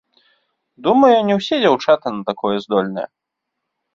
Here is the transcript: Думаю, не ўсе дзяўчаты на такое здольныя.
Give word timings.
Думаю, 0.85 1.17
не 1.27 1.35
ўсе 1.41 1.55
дзяўчаты 1.65 2.07
на 2.15 2.21
такое 2.31 2.55
здольныя. 2.65 3.07